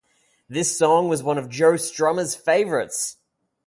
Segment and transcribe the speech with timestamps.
[0.49, 3.17] This song was one of Joe Strummer's favourites.